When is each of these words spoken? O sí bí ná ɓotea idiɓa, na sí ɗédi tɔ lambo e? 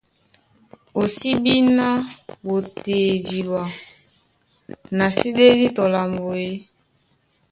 O 0.99 1.01
sí 1.15 1.29
bí 1.43 1.53
ná 1.77 1.87
ɓotea 2.45 3.05
idiɓa, 3.15 3.61
na 4.97 5.05
sí 5.17 5.27
ɗédi 5.37 5.65
tɔ 5.75 5.83
lambo 5.93 6.27
e? 6.47 6.49